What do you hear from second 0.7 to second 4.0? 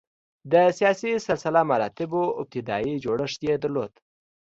سیاسي سلسله مراتبو ابتدايي جوړښت یې درلود.